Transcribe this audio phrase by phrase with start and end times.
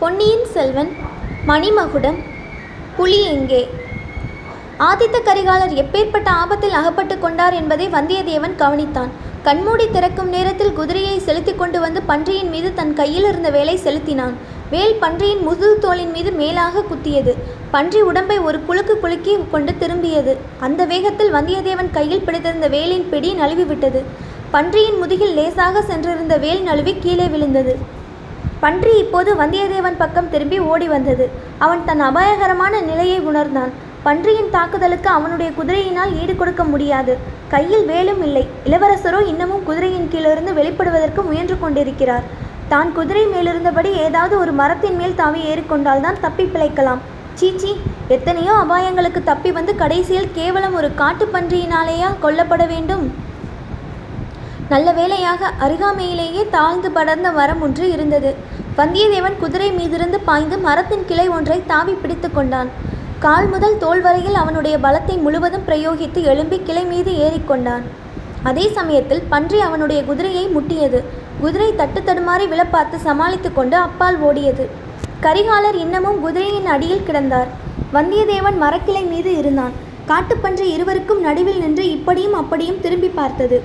[0.00, 0.90] பொன்னியின் செல்வன்
[1.46, 2.18] மணிமகுடம்
[2.96, 3.68] புலி எங்கே?
[4.78, 9.10] ஆதித்த கரிகாலர் எப்பேற்பட்ட ஆபத்தில் அகப்பட்டு கொண்டார் என்பதை வந்தியத்தேவன் கவனித்தான்.
[9.42, 14.36] கண்மூடி திறக்கும் நேரத்தில் குதிரையை செலுத்திக் கொண்டு வந்து பன்றியின் மீது தன் கையில் இருந்த வேலை செலுத்தினான்.
[14.70, 17.34] வேல் பன்றியின் முதுகு தோளின் மீது மேலாக குத்தியது.
[17.70, 20.36] பன்றி உடம்பை ஒரு குலுக்கு குலுக்கி கொண்டு திரும்பியது.
[20.60, 24.02] அந்த வேகத்தில் வந்தியத்தேவன் கையில் பிடித்திருந்த வேலின் பிடி நழுவிவிட்டது.
[24.50, 27.96] பன்றியின் முதுகில் லேசாக சென்றிருந்த வேல் நழுவி கீழே விழுந்தது.
[28.60, 31.30] பன்றி இப்போது வந்தியத்தேவன் பக்கம் திரும்பி ஓடி வந்தது.
[31.58, 33.70] அவன் தன் அபாயகரமான நிலையை உணர்ந்தான்.
[34.02, 37.18] பன்றியின் தாக்குதலுக்கு அவனுடைய குதிரையினால் ஈடு கொடுக்க முடியாது.
[37.48, 38.48] கையில் வேலும் இல்லை.
[38.64, 42.22] இளவரசரோ இன்னமும் குதிரையின் கீழிருந்து வெளிப்படுவதற்கு முயன்று கொண்டிருக்கிறார்.
[42.68, 46.98] தான் குதிரை மேலிருந்தபடி ஏதாவது ஒரு மரத்தின் மேல் தாவி ஏறிக்கொண்டால்தான் தப்பி பிழைக்கலாம்.
[47.34, 53.14] சீச்சி எத்தனையோ அபாயங்களுக்கு தப்பி வந்து கடைசியில் கேவலம் ஒரு காட்டுப் பன்றியினாலேயா கொல்லப்பட வேண்டும்?
[54.70, 58.30] நல்ல வேளையாக அருகாமையிலேயே தாழ்ந்து படர்ந்த மரம் ஒன்று இருந்தது.
[58.78, 62.68] வந்தியத்தேவன் குதிரை மீதிருந்து பாய்ந்து மரத்தின் கிளை ஒன்றை தாவி பிடித்து கொண்டான்.
[63.24, 67.86] கால் முதல் தோல் வரையில் அவனுடைய பலத்தை முழுவதும் பிரயோகித்து எழும்பி கிளை மீது ஏறிக்கொண்டான்
[68.50, 71.00] அதே சமயத்தில் பன்றி அவனுடைய குதிரையை முட்டியது.
[71.40, 74.66] குதிரை தட்டு தடுமாறி விழப்பார்த்து சமாளித்து கொண்டு அப்பால் ஓடியது.
[75.24, 77.50] கரிகாலர் இன்னமும் குதிரையின் அடியில் கிடந்தார்.
[77.96, 79.74] வந்தியத்தேவன் மரக்கிளை மீது இருந்தான்.
[80.10, 83.58] காட்டுப்பன்றி இருவருக்கும் நடுவில் நின்று இப்படியும் அப்படியும் திரும்பி பார்த்தது.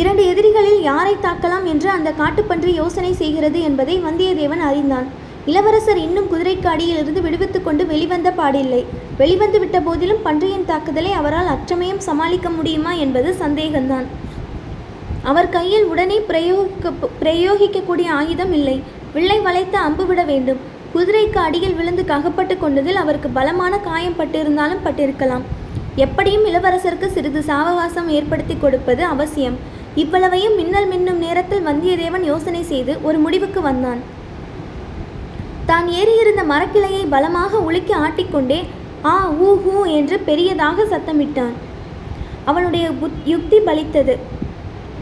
[0.00, 5.06] இரண்டு எதிரிகளில் யாரை தாக்கலாம் என்று அந்த காட்டுப்பன்றி யோசனை செய்கிறது என்பதை வந்தியத்தேவன் அறிந்தான்.
[5.50, 8.80] இளவரசர் இன்னும் குதிரைக்கு அடியிலிருந்து விடுவித்துக் கொண்டு வெளிவந்த பாடில்லை.
[9.20, 14.08] வெளிவந்து விட்ட போதிலும் பன்றியின் தாக்குதலை அவரால் அச்சமயம் சமாளிக்க முடியுமா என்பது சந்தேகம்தான்
[15.30, 18.76] அவர் கையில் உடனே பிரயோகிக்க பிரயோகிக்கக்கூடிய ஆயுதம் இல்லை.
[19.14, 20.60] வில்லை வளைத்து அம்பு விட வேண்டும்.
[20.94, 25.46] குதிரைக்கு அடியில் விழுந்து ககப்பட்டு கொண்டதில் அவருக்கு பலமான காயம் பட்டிருந்தாலும் பட்டிருக்கலாம்.
[26.04, 29.58] எப்படியும் இளவரசருக்கு சிறிது சாவகாசம் ஏற்படுத்தி கொடுப்பது அவசியம்.
[30.02, 34.00] இவ்வளவையும் மின்னல் மின்னும் நேரத்தில் வந்தியத்தேவன் யோசனை செய்து ஒரு முடிவுக்கு வந்தான்.
[35.70, 38.60] தான் ஏறியிருந்த மரக்கிளையை பலமாக உலுக்கி ஆட்டிக்கொண்டே
[39.10, 39.14] ஆ
[39.46, 41.54] ஊ ஹூ என்று பெரியதாக சத்தமிட்டான்.
[42.50, 44.14] அவனுடைய புத் யுக்தி பலித்தது.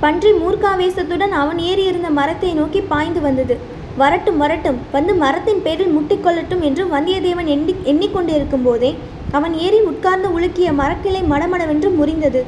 [0.02, 3.54] பன்றி மூர்க்காவேசத்துடன் அவன் ஏறியிருந்த மரத்தை நோக்கி பாய்ந்து வந்தது.
[4.00, 8.90] வரட்டும் வரட்டும் வந்து மரத்தின் பேரில் முட்டிக்கொள்ளட்டும் என்று வந்தியத்தேவன் எண்ணி எண்ணிக்கொண்டிருக்கும் போதே
[9.36, 12.42] அவன் ஏறி உட்கார்ந்து உலுக்கிய மரக்கிளை மடமடவென்று முறிந்தது.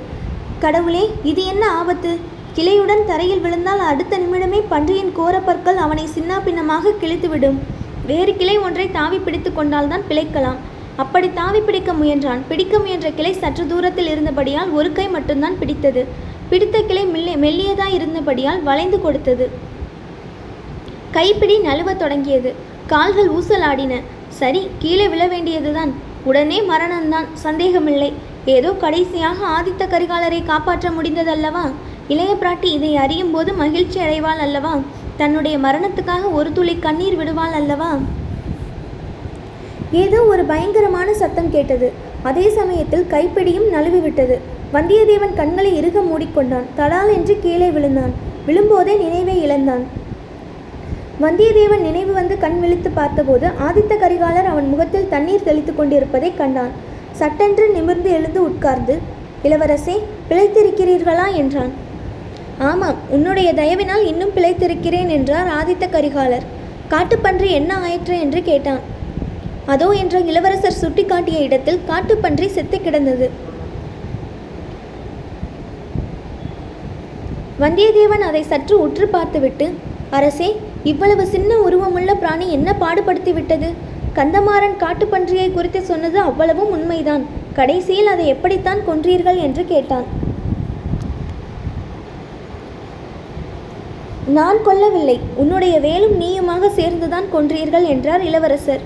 [0.65, 2.13] கடவுளே இது என்ன ஆபத்து?
[2.59, 7.59] கிளையுடன் தரையில் விழுந்தால் அடுத்த நிமிடமே பன்றியின் கோரப்பற்கள் அவனை சின்னாபின்னமாக கிழித்துவிடும்.
[8.07, 10.57] வேறு கிளை ஒன்றை தாவி பிடித்து கொண்டால்தான் பிழைக்கலாம்.
[10.97, 12.41] அப்படி தாவி பிடிக்க முயன்றான்.
[12.49, 16.03] பிடிக்க முயன்ற கிளை சற்று தூரத்தில் இருந்தபடியால் ஒரு கை மட்டும்தான் பிடித்தது.
[16.49, 19.47] பிடித்த கிளை மெல்லிய மெல்லியதாய் இருந்தபடியால் வளைந்து கொடுத்தது.
[21.11, 22.55] கைப்பிடி நழுவத் தொடங்கியது.
[22.87, 24.01] கால்கள் ஊசலாடின.
[24.41, 25.93] சரி கீழே விழ வேண்டியதுதான்.
[26.25, 27.29] உடனே மரணம்தான்.
[27.35, 28.13] சந்தேகமில்லை.
[28.45, 31.65] ஏதோ கடைசியாக ஆதித்த கரிகாலரை காப்பாற்ற முடிந்ததல்லவா?
[32.09, 34.79] இளைய பிராட்டி இதை அறியும் போது மகிழ்ச்சி அடைவாள் அல்லவா?
[35.17, 37.99] தன்னுடைய மரணத்துக்காக ஒரு துளி கண்ணீர் விடுவாள் அல்லவா?
[39.93, 41.93] ஏதோ ஒரு பயங்கரமான சத்தம் கேட்டது.
[42.23, 44.39] அதே சமயத்தில் கைப்பிடியும் நழுவிவிட்டது
[44.73, 46.67] வந்தியத்தேவன் கண்களை இறுக மூடிக்கொண்டான்.
[46.77, 48.13] தடால் என்று கீழே விழுந்தான்.
[48.47, 49.85] விழும்போதே நினைவை இழந்தான்.
[51.23, 56.71] வந்தியத்தேவன் நினைவு வந்து கண் விழித்து பார்த்தபோது ஆதித்த கரிகாலர் அவன் முகத்தில் தண்ணீர் தெளித்துக் கொண்டிருப்பதை கண்டான்.
[57.13, 58.99] சட்டென்று நிமிர்ந்து எழுந்து உட்கார்ந்து
[59.45, 59.99] இளவரசே
[60.31, 61.35] பிழைத்திருக்கிறீர்களா?
[61.35, 61.87] என்றான்.
[62.67, 66.47] ஆமாம் உன்னுடைய தயவினால் இன்னும் பிழைத்திருக்கிறேன் என்றார் ஆதித்த கரிகாலர்.
[66.93, 68.81] காட்டுப்பன்றி என்ன ஆயிற்று என்று கேட்டான்.
[69.73, 73.27] அதோ என்ற இளவரசர் சுட்டிக்காட்டிய இடத்தில் காட்டுப்பன்றி செத்து கிடந்தது.
[77.63, 79.67] வந்தியத்தேவன் அதை சற்று உற்று பார்த்துவிட்டு
[80.19, 80.49] அரசே
[80.91, 83.69] இவ்வளவு சின்ன உருவமுள்ள பிராணி என்ன பாடுபடுத்தி விட்டது
[84.19, 87.25] கந்தமாறன் காட்டுப்பன்றியை குறித்து சொன்னது அவ்வளவும் உண்மைதான்.
[87.59, 89.39] கடைசியில் அதை எப்படித்தான் கொன்றீர்கள்?
[89.47, 90.07] என்று கேட்டான்.
[94.37, 95.19] நான் கொல்லவில்லை.
[95.43, 98.83] உன்னுடைய வேலும் நீயுமாக சேர்ந்துதான் கொன்றீர்கள் என்றார் இளவரசர்.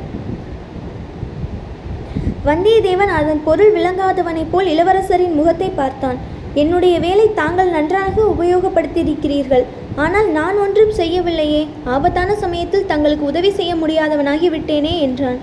[2.49, 6.19] வந்தியத்தேவன் அதன் பொருள் விளங்காதவனைப் போல் இளவரசரின் முகத்தை பார்த்தான்.
[6.55, 9.65] என்னுடைய வேலை தாங்கள் நன்றாக உபயோகப்படுத்தியிருக்கிறீர்கள்.
[10.05, 11.63] ஆனால் நான் ஒன்றும் செய்யவில்லையே.
[11.95, 15.41] ஆபத்தான சமயத்தில் தங்களுக்கு உதவி செய்ய முடியாதவனாகி விட்டேனே என்றான்.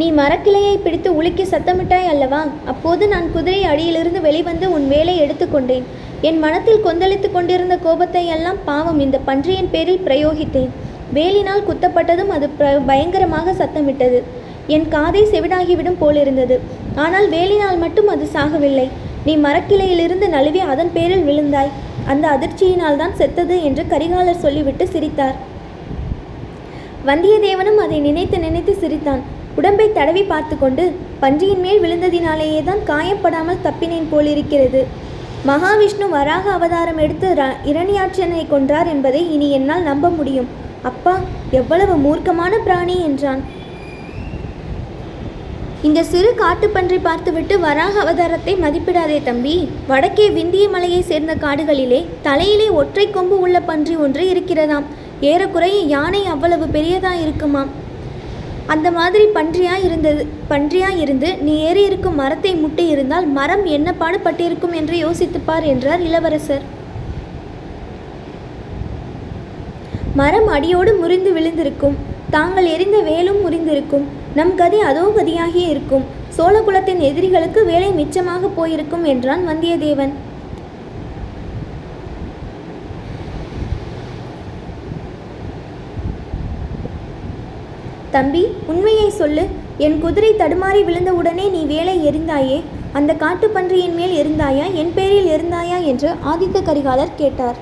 [0.00, 2.40] நீ மரக்கிளையை பிடித்து உலுக்கி சத்தமிட்டாய் அல்லவா?
[2.72, 5.86] அப்போது நான் குதிரை அடியிலிருந்து வெளிவந்து உன் வேலை எடுத்துக்கொண்டேன்
[6.28, 10.70] என் மனத்தில் கொந்தளித்து கொண்டிருந்த கோபத்தை எல்லாம் பாவம் இந்த பன்றியின் பேரில் பிரயோகித்தேன்.
[11.16, 12.48] வேலினால் குத்தப்பட்டதும் அது
[12.90, 14.20] பயங்கரமாக சத்தமிட்டது.
[14.74, 16.56] என் காதை செவிடாகிவிடும் போலிருந்தது.
[17.04, 18.86] ஆனால் வேலினால் மட்டும் அது சாகவில்லை.
[19.26, 21.74] நீ மரக்கிளையிலிருந்து நழுவி அதன் பேரில் விழுந்தாய்.
[22.12, 25.36] அந்த அதிர்ச்சியினால் தான் செத்தது என்று கரிகாலர் சொல்லிவிட்டு சிரித்தார்.
[27.10, 29.22] வந்தியத்தேவனும் அதை நினைத்து நினைத்து சிரித்தான்.
[29.60, 30.84] உடம்பை தடவி பார்த்து கொண்டு
[31.20, 34.86] பன்றியின் மேல் விழுந்ததினாலேயே தான் காயப்படாமல் தப்பினேன் போலிருக்கிறது.
[35.46, 40.48] மகாவிஷ்ணு வராக அவதாரம் எடுத்து ர- இரணியாட்சனை கொன்றார் என்பதை இனி என்னால் நம்ப முடியும்.
[40.82, 41.18] அப்பா
[41.50, 43.42] எவ்வளவு மூர்க்கமான பிராணி என்றான்.
[45.82, 49.68] இந்த சிறு காட்டுப்பன்றி பார்த்துவிட்டு வராக அவதாரத்தை மதிப்பிடாதே தம்பி.
[49.88, 54.84] வடக்கே விந்திய மலையை சேர்ந்த காடுகளிலே தலையிலே ஒற்றை கொம்பு உள்ள பன்றி ஒன்று இருக்கிறதாம்.
[55.20, 57.79] ஏறக்குறைய யானை அவ்வளவு பெரியதா இருக்குமாம்
[58.72, 64.76] அந்த மாதிரி பன்றியாக இருந்தது பன்றியாக இருந்து நீ ஏறி இருக்கும் மரத்தை முட்டி இருந்தால் மரம் என்ன பாடுபட்டிருக்கும்
[64.80, 66.64] என்று யோசித்துப்பார் என்றார் இளவரசர்.
[70.20, 71.98] மரம் அடியோடு முறிந்து விழுந்திருக்கும்
[72.36, 74.06] தாங்கள் எரிந்த வேலும் முறிந்திருக்கும்
[74.38, 76.04] நம் கதி அதோ கதியாகியே இருக்கும்
[76.36, 80.12] சோழகுலத்தின் எதிரிகளுக்கு வேலை மிச்சமாக போயிருக்கும் என்றான் வந்தியத்தேவன்.
[88.10, 89.44] தம்பி உண்மையை சொல்லு.
[89.78, 92.62] என் குதிரை தடுமாறி விழுந்தவுடனே நீ வேலை எரிந்தாயே?
[92.92, 97.58] அந்த காட்டுப்பன்றியின் மேல் இருந்தாயா என் பேரில் இருந்தாயா என்று ஆதித்த கரிகாலர் கேட்டார்.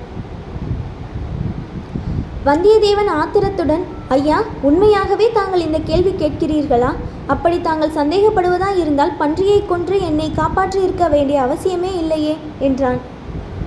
[2.46, 6.90] வந்தியத்தேவன் ஆத்திரத்துடன் ஐயா உண்மையாகவே தாங்கள் இந்த கேள்வி கேட்கிறீர்களா?
[7.26, 13.00] அப்படி தாங்கள் சந்தேகப்படுவதா இருந்தால் பன்றியை கொன்று என்னை காப்பாற்றி இருக்க வேண்டிய அவசியமே இல்லையே என்றான்.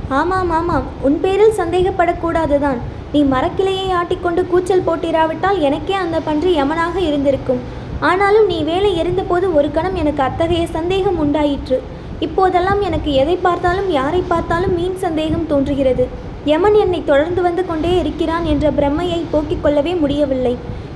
[0.09, 0.87] ஆமாம் ஆமாம்.
[1.01, 2.79] உன் பேரில் சந்தேகப்படக்கூடாதுதான்.
[3.13, 7.61] நீ மரக்கிளையை ஆட்டிக்கொண்டு கூச்சல் போட்டிராவிட்டால் எனக்கே அந்த பன்றி யமனாக இருந்திருக்கும்.
[8.09, 11.77] ஆனாலும் நீ வேலை எறிந்தபோது ஒரு கணம் எனக்கு அத்தகைய சந்தேகம் உண்டாயிற்று.
[12.25, 16.05] இப்போதெல்லாம் எனக்கு எதை பார்த்தாலும் யாரை பார்த்தாலும் மீன் சந்தேகம் தோன்றுகிறது.
[16.51, 20.53] யமன் என்னை தொடர்ந்து வந்து கொண்டே இருக்கிறான் என்ற பிரம்மையை போக்கிக் கொள்ளவே முடியவில்லை.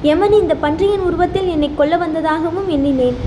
[0.10, 3.20] யமன் இந்த பன்றியின் உருவத்தில் என்னை கொல்ல வந்ததாகவும் எண்ணினேன்.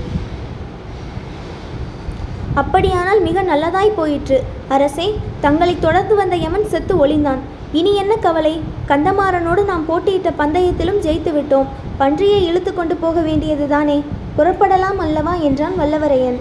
[2.61, 4.39] அப்படியானால் மிக நல்லதாய் போயிற்று.
[4.67, 5.07] அரசே
[5.45, 7.41] தங்களை தொடர்ந்து வந்த யமன் செத்து ஒளிந்தான்.
[7.77, 8.61] இனி என்ன கவலை?
[8.87, 11.67] கந்தமாறனோடு நாம் போட்டியிட்ட பந்தயத்திலும் ஜெயித்து விட்டோம்.
[11.99, 13.97] பன்றியை இழுத்து கொண்டு போக வேண்டியதுதானே
[14.37, 15.33] புறப்படலாம் அல்லவா?
[15.47, 16.39] என்றான் வல்லவரையன்.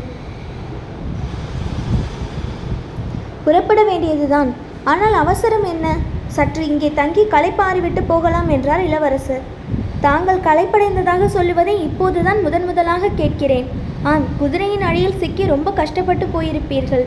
[3.45, 4.51] புறப்பட வேண்டியதுதான்
[4.85, 5.87] ஆனால் அவசரம் என்ன?
[6.27, 9.45] சற்று இங்கே தங்கி களைப்பாறிவிட்டு போகலாம் என்றார் இளவரசர்.
[10.01, 13.69] தாங்கள் களைப்படைந்ததாக சொல்லுவதை இப்போதுதான் முதன் முதலாக கேட்கிறேன்.
[14.03, 17.05] ஆம் குதிரையின் அடியில் சிக்கி ரொம்ப கஷ்டப்பட்டு போயிருப்பீர்கள்.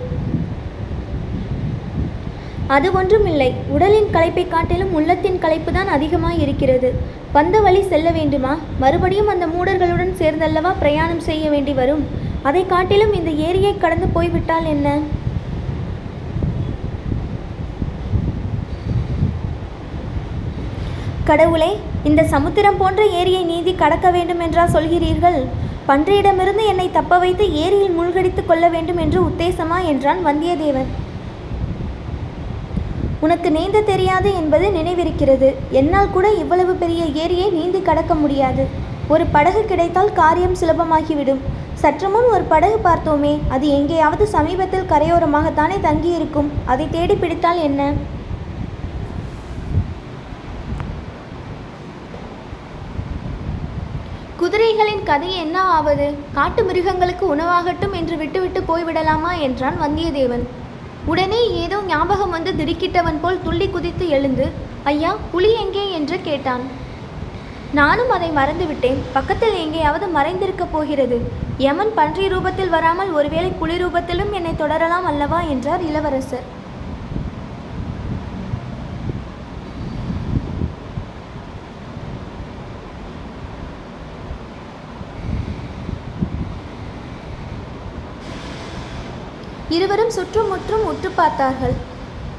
[2.75, 3.47] அது ஒன்றுமில்லை.
[3.75, 6.89] உடலின் களைப்பை காட்டிலும் உள்ளத்தின் களைப்பு தான் அதிகமாக இருக்கிறது.
[7.35, 8.53] வந்த வழி செல்ல வேண்டுமா?
[8.79, 12.03] மறுபடியும் அந்த மூடர்களுடன் சேர்ந்தல்லவா பிரயாணம் செய்ய வேண்டி வரும்?
[12.49, 14.87] அதை காட்டிலும் இந்த ஏரியை கடந்து போய்விட்டால் என்ன?
[21.29, 21.71] கடவுளே
[22.09, 25.39] இந்த சமுத்திரம் போன்ற ஏரியை நீந்தி கடக்க வேண்டும் என்றா சொல்கிறீர்கள்?
[25.87, 30.91] பன்றியிடமிருந்து என்னை தப்ப வைத்து ஏரியில் மூழ்கடித்துக் கொள்ள வேண்டும் என்று உத்தேசமா என்றான் வந்தியத்தேவன்.
[33.21, 35.49] உனக்கு நீந்த தெரியாது என்பது நினைவிருக்கிறது.
[35.69, 38.63] என்னால் கூட இவ்வளவு பெரிய ஏரியை நீந்தி கடக்க முடியாது.
[39.07, 41.41] ஒரு படகு கிடைத்தால் காரியம் சுலபமாகிவிடும்.
[41.73, 46.49] சற்று முன் ஒரு படகு பார்த்தோமே அது எங்கேயாவது சமீபத்தில் கரையோரமாகத்தானே தங்கியிருக்கும்.
[46.65, 47.91] அதை தேடி பிடித்தால் என்ன?
[54.41, 56.13] குதிரைகளின் கதை என்ன ஆவது?
[56.33, 59.39] காட்டு மிருகங்களுக்கு உணவாகட்டும் என்று விட்டுவிட்டு போய்விடலாமா?
[59.39, 60.45] என்றான் வந்தியத்தேவன்.
[61.05, 61.60] உடனே
[61.91, 64.45] ஞாபகம் வந்து திடுக்கிட்டவன் போல் துள்ளி குதித்து எழுந்து
[64.83, 65.83] ஐயா புலி எங்கே?
[65.91, 66.63] என்று கேட்டான்.
[67.79, 68.99] நானும் அதை மறந்துவிட்டேன்.
[69.13, 71.17] பக்கத்தில் எங்கேயாவது மறைந்திருக்கப் போகிறது.
[71.57, 75.41] யமன் பன்றி ரூபத்தில் வராமல் ஒருவேளை புலி ரூபத்திலும் என்னை தொடரலாம் அல்லவா?
[75.53, 76.47] என்றார் இளவரசர்.
[89.75, 91.75] இருவரும் சுற்றுமுற்றும் உற்று பார்த்தார்கள்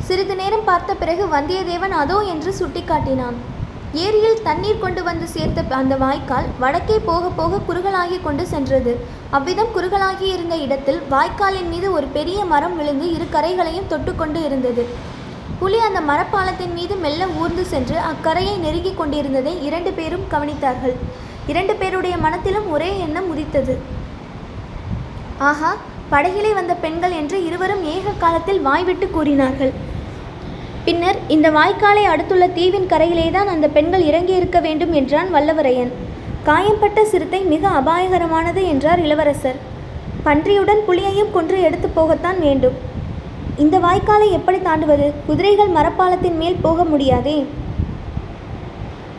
[0.07, 3.37] சிறிது நேரம் பார்த்த பிறகு வந்தியத்தேவன் அதோ என்று சுட்டிக்காட்டினான்.
[4.05, 8.93] ஏரியில் தண்ணீர் கொண்டு வந்து சேர்த்த அந்த வாய்க்கால் வடக்கே போக போக குறுகலாகி கொண்டு சென்றது.
[9.37, 14.85] அவ்விதம் குறுகலாகி இருந்த இடத்தில் வாய்க்காலின் மீது ஒரு பெரிய மரம் விழுந்து இரு கரைகளையும் தொட்டுக்கொண்டு இருந்தது.
[15.61, 20.97] புலி அந்த மரப்பாலத்தின் மீது மெல்ல ஊர்ந்து சென்று அக்கரையை நெருங்கிக் கொண்டிருந்ததை இரண்டு பேரும் கவனித்தார்கள்.
[21.53, 23.77] இரண்டு பேருடைய மனத்திலும் ஒரே எண்ணம் உதித்தது.
[25.51, 25.73] ஆஹா
[26.13, 29.73] படகிலே வந்த பெண்கள் என்று இருவரும் ஏக காலத்தில் வாய்விட்டு கூறினார்கள்.
[30.85, 35.93] பின்னர் இந்த வாய்க்காலை அடுத்துள்ள தீவின் கரையிலேதான் அந்த பெண்கள் இறங்கி இருக்க வேண்டும் என்றான் வல்லவரையன்.
[36.45, 39.57] காயம்பட்ட சிறுத்தை மிக அபாயகரமானது என்றார் இளவரசர்.
[40.25, 42.77] பன்றியுடன் புலியையும் கொன்று எடுத்து போகத்தான் வேண்டும்.
[43.57, 45.13] இந்த வாய்க்காலை எப்படி தாண்டுவது?
[45.27, 47.47] குதிரைகள் மரப்பாலத்தின் மேல் போக முடியாதே.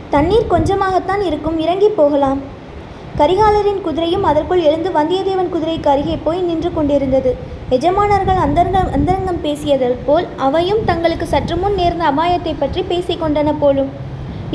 [0.10, 1.60] தண்ணீர் கொஞ்சமாகத்தான் இருக்கும்.
[1.60, 2.53] இறங்கி போகலாம்.
[3.18, 7.32] கரிகாலரின் குதிரையும் அதற்குள் எழுந்து வந்தியத்தேவன் குதிரைக்கு அருகே போய் நின்று கொண்டிருந்தது.
[7.76, 13.92] எஜமானர்கள் அந்தரங்கம் அந்தரங்கம் பேசியது போல் அவையும் தங்களுக்கு சற்று முன் நேர்ந்த அபாயத்தை பற்றி பேசிக் கொண்டன போலும்.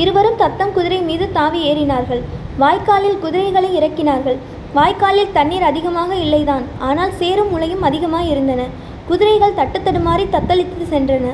[0.02, 2.22] இருவரும் தத்தம் குதிரை மீது தாவி ஏறினார்கள்.
[2.62, 4.38] வாய்க்காலில் குதிரைகளை இறக்கினார்கள்.
[4.78, 6.66] வாய்க்காலில் தண்ணீர் அதிகமாக இல்லைதான்.
[6.88, 8.66] ஆனால் சேரும் முளையும் அதிகமாக இருந்தன.
[9.10, 11.26] குதிரைகள் தட்டு தடுமாறி தத்தளித்து சென்றன.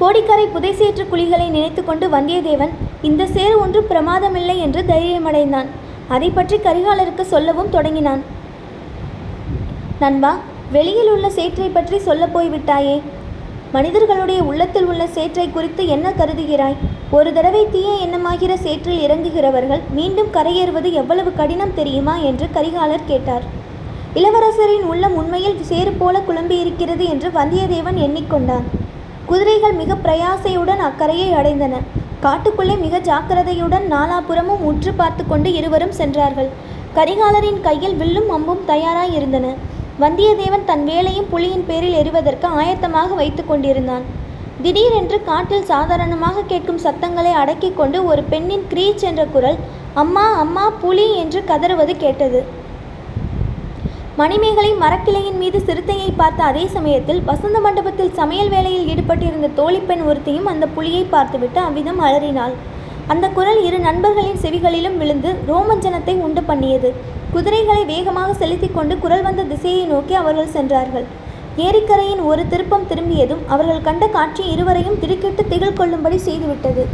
[0.00, 5.68] கோடிக்கரை புதைசேற்று குழிகளை நினைத்து கொண்டு வந்தியத்தேவன் இந்த சேறு ஒன்று பிரமாதமில்லை என்று தைரியமடைந்தான்.
[6.08, 8.22] அதை பற்றி கரிகாலருக்கு சொல்லவும் தொடங்கினான்.
[9.98, 10.38] நண்பா
[10.72, 13.00] வெளியில் உள்ள சேற்றை பற்றி சொல்லப் போய்விட்டாயே?
[13.72, 16.76] மனிதர்களுடைய உள்ளத்தில் உள்ள சேற்றை குறித்து என்ன கருதுகிறாய்?
[17.10, 23.42] ஒரு தடவை தீய எண்ணமாகிற சேற்றில் இறங்குகிறவர்கள் மீண்டும் கரையேறுவது எவ்வளவு கடினம் தெரியுமா என்று கரிகாலர் கேட்டார்.
[24.14, 28.68] இளவரசரின் உள்ளம் உண்மையில் சேறு போல குழம்பியிருக்கிறது என்று வந்தியத்தேவன் எண்ணிக்கொண்டான்.
[29.26, 31.74] குதிரைகள் மிக பிரயாசையுடன் அக்கரையை அடைந்தன.
[32.24, 36.50] காட்டுக்குள்ளே மிக ஜாக்கிரதையுடன் நாலாபுறமும் உற்று பார்த்து கொண்டு இருவரும் சென்றார்கள்.
[36.96, 39.46] கரிகாலரின் கையில் வில்லும் அம்பும் தயாராய் இருந்தன
[40.02, 44.04] வந்தியத்தேவன் தன் வேலையும் புலியின் பேரில் எறிவதற்கு ஆயத்தமாக வைத்து கொண்டிருந்தான்.
[44.64, 49.58] திடீரென்று காட்டில் சாதாரணமாக கேட்கும் சத்தங்களை அடக்கிக் கொண்டு ஒரு பெண்ணின் கிரீச் என்ற குரல்
[50.02, 52.42] அம்மா அம்மா புலி என்று கதறுவது கேட்டது.
[54.20, 60.64] மணிமேகலை மரக்கிளையின் மீது சிறுத்தையை பார்த்த அதே சமயத்தில் வசந்த மண்டபத்தில் சமையல் வேலையில் ஈடுபட்டிருந்த தோழிப்பெண் ஒருத்தையும் அந்த
[60.74, 62.54] புலியை பார்த்துவிட்டு அவ்விதம் அலறினாள்.
[63.12, 66.90] அந்த குரல் இரு நண்பர்களின் செவிகளிலும் விழுந்து ரோமஞ்சனத்தை உண்டு பண்ணியது.
[67.34, 71.06] குதிரைகளை வேகமாக செலுத்திக் கொண்டு குரல் வந்த திசையை நோக்கி அவர்கள் சென்றார்கள்.
[71.66, 76.84] ஏரிக்கரையின் ஒரு திருப்பம் திரும்பியதும் அவர்கள் கண்ட காட்சி இருவரையும் திடுக்கிட்டு திகழ்கொள்ளும்படி செய்துவிட்டது.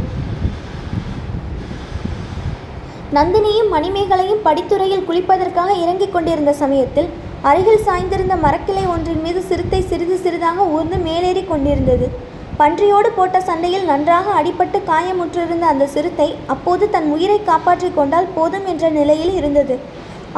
[3.15, 7.07] நந்தினியும் மணிமேகலையும் படித்துறையில் குளிப்பதற்காக இறங்கிக் கொண்டிருந்த சமயத்தில்
[7.49, 12.07] அருகில் சாய்ந்திருந்த மரக்கிளை ஒன்றின் மீது சிறுத்தை சிறிது சிறிதாக ஊர்ந்து மேலேறி கொண்டிருந்தது.
[12.59, 18.89] பன்றியோடு போட்ட சண்டையில் நன்றாக அடிபட்டு காயமுற்றிருந்த அந்த சிறுத்தை அப்போது தன் உயிரை காப்பாற்றிக் கொண்டால் போதும் என்ற
[18.97, 19.77] நிலையில் இருந்தது.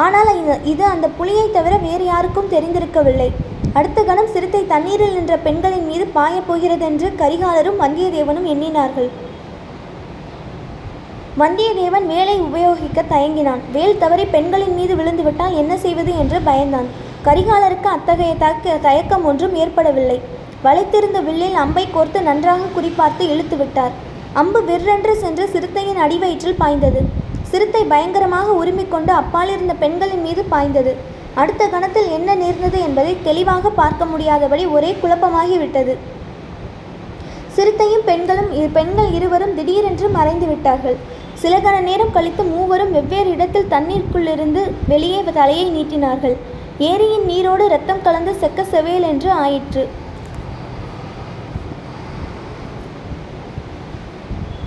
[0.05, 0.31] ஆனால்
[0.73, 3.29] இது அந்த புலியை தவிர வேறு யாருக்கும் தெரிந்திருக்கவில்லை.
[3.79, 9.09] அடுத்த கணம் சிறுத்தை தண்ணீரில் நின்ற பெண்களின் மீது பாயப் போகிறதென்று கரிகாலரும் வந்தியத்தேவனும் எண்ணினார்கள்.
[11.39, 13.61] வந்தியத்தேவன் வேலை உபயோகிக்க தயங்கினான்.
[13.75, 16.87] வேல் தவறி பெண்களின் மீது விழுந்துவிட்டால் என்ன செய்வது என்று பயந்தான்.
[17.27, 20.17] கரிகாலருக்கு அத்தகைய தக்க தயக்கம் ஒன்றும் ஏற்படவில்லை.
[20.65, 23.95] வளைத்திருந்த வில்லில் அம்பை கோர்த்து நன்றாக குறிப்பார்த்து இழுத்து விட்டார்
[24.41, 27.01] அம்பு விற்றென்று சென்று சிறுத்தையின் அடிவயிற்றில் பாய்ந்தது.
[27.51, 30.93] சிறுத்தை பயங்கரமாக உரிமிக்கொண்டு அப்பாலிருந்த பெண்களின் மீது பாய்ந்தது.
[31.41, 35.95] அடுத்த கணத்தில் என்ன நேர்ந்தது என்பதை தெளிவாக பார்க்க முடியாதபடி ஒரே குழப்பமாகிவிட்டது.
[37.55, 40.99] சிறுத்தையும் பெண்களும் பெண்கள் இருவரும் திடீரென்று மறைந்து விட்டார்கள்
[41.41, 46.35] சில கண நேரம் கழித்து மூவரும் வெவ்வேறு இடத்தில் தண்ணீருக்குள்ளிருந்து வெளியே தலையை நீட்டினார்கள்.
[46.89, 49.83] ஏரியின் நீரோடு ரத்தம் கலந்து செக்க செவேல் என்று ஆயிற்று.